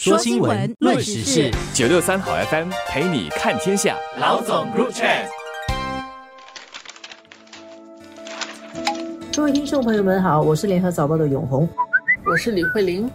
[0.00, 3.96] 说新闻，论时事，九六三好 FM 陪你看天下。
[4.20, 5.26] 老总 Group Chat，
[9.34, 11.68] 各位听众朋友们好，我是联合早报的永红，
[12.24, 13.10] 我是李慧玲。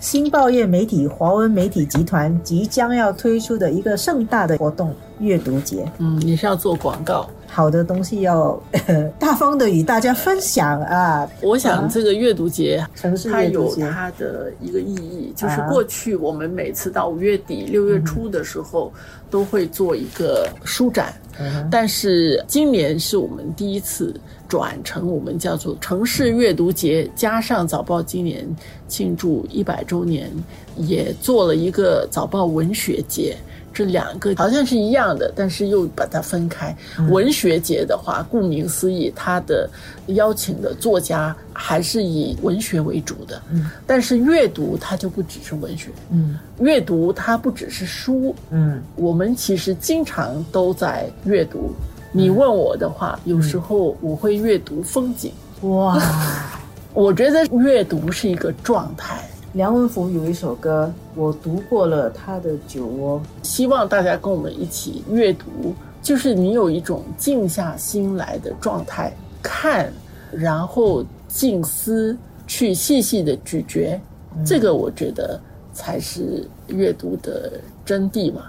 [0.00, 5.88] 新报业媒体华文媒体集团即将要推出的一个盛大的活动——阅读节。
[5.98, 7.30] 嗯，你是要做广告？
[7.50, 8.60] 好的东西要
[9.18, 11.28] 大方的与大家分享啊！
[11.40, 15.68] 我想这个阅读节，城市它有阅读节，它的一个意义，就是啊。
[15.68, 18.92] 过去我们每次到五月底、六月初的时候，
[19.30, 24.14] 都会做一个书展，嗯但是今年是我们第一次
[24.46, 28.46] 转成我们叫做城市阅读节，加上早报今年
[28.86, 30.30] 庆祝一百周年，
[30.76, 33.36] 也做了一个早报文学节。
[33.72, 36.76] 这两个好像是一样的，但是又把它分开。
[37.10, 39.68] 文学节的话，顾名思义，它的
[40.08, 43.40] 邀请的作家还是以文学为主的。
[43.50, 51.74] 嗯，但是阅读它就不只是文学，嗯阅读它不只是书，嗯我们其实经常都在阅读。
[52.10, 55.30] 你问我的话，有时候我会阅读风景。
[55.60, 56.00] 哇！
[56.94, 69.10] 我觉得阅读是一个状态，梁文福有一首歌，我读过了他的酒窝，希望大家跟我们一起阅读，就是你有一种静下心来的状态，
[69.42, 69.90] 看，
[70.30, 72.16] 然后静思，
[72.46, 73.98] 去细细的咀嚼，
[74.44, 75.40] 这个我觉得
[75.72, 77.52] 才是阅读的
[77.86, 78.42] 真谛嘛。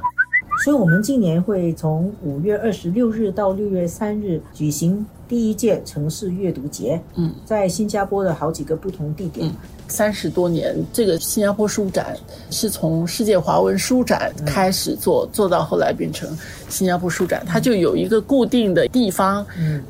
[0.66, 7.02] 所以我们今年会从五月二十六日到六月三日举行第一届城市阅读节。
[7.16, 9.50] 嗯，在新加坡的好几个不同地点。
[9.89, 12.15] 三十多年，这个新加坡书展
[12.51, 16.29] 是从世界华文书展开始做，做到后来变成
[16.69, 19.45] 新加坡书展，它就有一个固定的地方，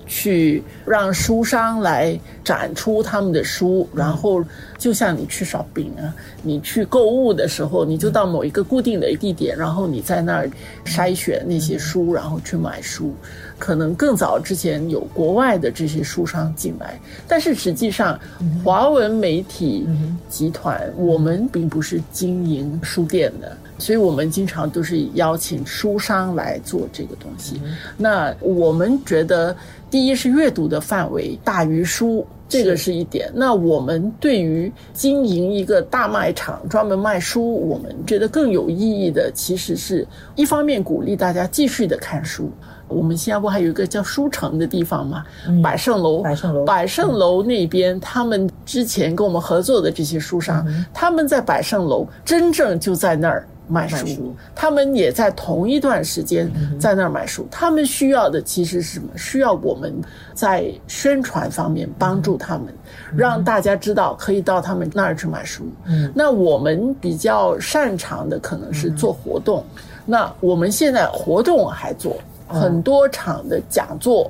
[0.08, 4.44] 去让书商来展出他们的书，然后
[4.78, 10.50] 就像你去 shopping 啊，你去购物的时候，你就到某一个固定的地点，然后你在那儿
[10.86, 13.14] 筛选那些书，然后去买书。
[13.58, 16.98] 可能更早之前有国外的这些书商进来，
[17.28, 18.18] 但是实际上，
[18.64, 19.86] 华文媒体
[20.28, 27.62] 集团我们并不是经营书店的，所以我们经常都是邀请书商来做这个东西。
[27.98, 29.56] 那我们觉得，
[29.90, 32.26] 第一是阅读的范围大于书。
[32.52, 33.32] 这个是一点。
[33.36, 42.50] 那我们对于经营一个大卖场，专门卖书，我们觉得更有意义的，其实是一方面鼓励大家继续的看书。
[42.90, 45.24] 我们新加坡还有一个叫书城的地方嘛，
[45.64, 53.48] 百盛楼，百盛楼百盛楼那边，他们之前跟我们合作的这些书商，他们在百盛楼真正就在那儿。
[53.72, 57.48] 买书，他们也在同一段时间在那儿买书。
[57.52, 59.08] 他们需要的其实是什么？
[59.16, 59.94] 需要我们
[60.34, 62.74] 在宣传方面帮助他们，
[63.16, 65.66] 让大家知道可以到他们那儿去买书。
[65.86, 69.64] 嗯那我们比较擅长的可能是做活动。
[70.04, 72.18] 那我们现在活动还做
[72.50, 74.30] 很多场的讲座。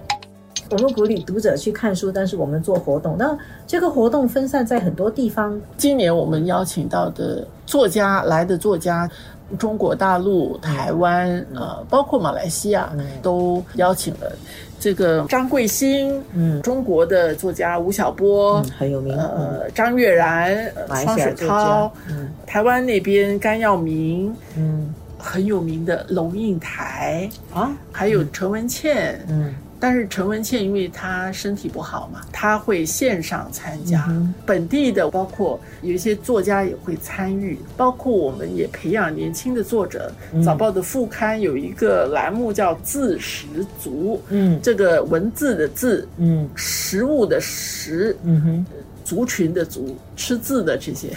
[0.72, 3.16] 我们鼓励读者去看书，但是我们做活动。
[3.18, 3.36] 那
[3.66, 9.10] 这个活动分散在很多地方，今年我们邀请到的作家来的作家，
[9.58, 12.92] 中国大陆、台湾，呃，包括马来西亚，
[13.24, 14.32] 都邀请了。
[14.80, 27.72] 这个张桂兴，嗯中国的作家吴晓波，嗯很有名嗯呃，张悦然，双雪西亚作家涛，嗯台湾那边甘耀明，嗯很有名的龙应台，啊？
[27.92, 29.54] 还有陈文茜，嗯。
[29.82, 34.06] 但是陈文茜因为她身体不好嘛，她会线上参加。
[34.10, 40.12] 嗯本地的包括有一些作家也会参与，包括我们也培养年轻的作者。
[40.34, 40.44] 嗯。
[40.44, 43.46] 早报的副刊有一个栏目叫“字食
[43.82, 44.60] 足”，嗯。
[44.62, 46.50] 这个文字的字，嗯。
[46.56, 48.66] 食物的食，嗯哼
[49.10, 51.10] 族群的族，吃字的这些，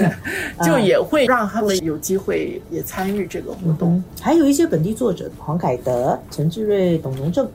[0.64, 3.96] 就也会让他们有机会也参与这个活动。
[3.96, 7.46] 嗯，还有一些本地作者，黄凯德、陈志瑞、董荣正，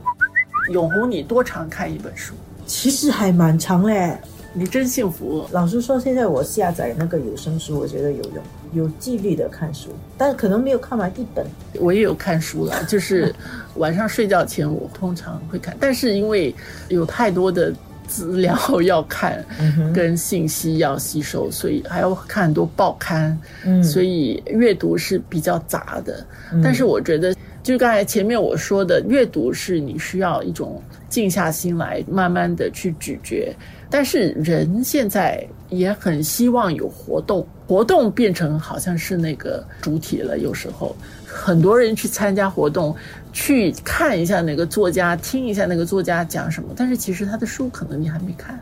[0.70, 2.32] 永红，你多常看一本书？
[2.64, 4.16] 其实还蛮长嘞。
[4.54, 5.44] 你真幸福。
[5.50, 8.44] 老实说，现在我下载那个有声书，我觉得有用，
[8.74, 11.44] 有纪律的看书，但可能没有看完一本。
[11.80, 13.34] 我也有看书了，就是
[13.76, 16.54] 晚上睡觉前我通常会看，但是因为
[16.88, 17.74] 有太多的
[18.12, 19.42] 资料要看，
[19.94, 26.26] 跟信息要吸收，所以还要看很多报刊，嗯所以阅读是比较杂的。
[26.62, 33.56] 但是我觉得，就刚才前面我说的，阅读是你需要一种静下心来，慢慢的去咀嚼。
[33.88, 35.42] 但是人现在
[35.72, 40.38] 也很希望有活动，活动变成好像是那个主体了。
[40.38, 40.94] 有时候
[41.26, 42.94] 很多人去参加活动，
[43.32, 48.60] 去看一下那个作家，听一下那个作家讲什么，但是其实他的书可能你还没看。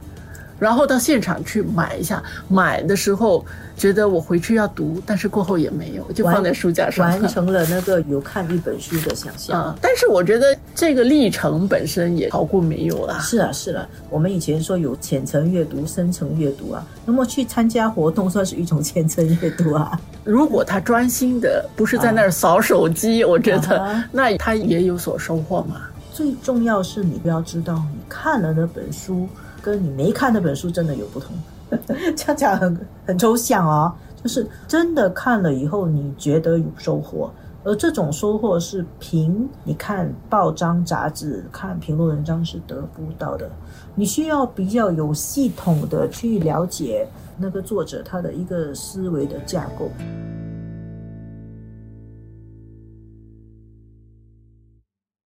[0.61, 2.23] 然后到现场去买一下。
[2.49, 3.45] 买的时候
[3.77, 9.61] 觉得我回去要读，但是过后也没有，就放在书架上，完成了那个有看一本书的想象。
[9.61, 13.19] 啊，但是我觉得这个历程本身也好过没有啦。
[13.19, 19.99] 是啊，是啊，我们以前说有浅层阅读、深层阅读啊，那么去参加活动算是一种浅层阅读啊。
[20.23, 25.83] 如果他专心的，不是在那儿扫手机，我觉得啊那他也有所收获嘛。
[26.13, 29.27] 最重要是你不要知道，你看了那本书
[29.63, 31.35] 跟你没看那本书真的有不同。
[32.17, 33.93] 这样讲很很抽象哦，
[34.23, 37.31] 就是真的看了以后，你觉得有收获，
[37.63, 43.49] 而这种收获是凭你看报章杂志、看评论文章是得不到的。
[43.95, 47.07] 你需要比较有系统的去了解
[47.39, 49.89] 那个作者他的一个思维的架构。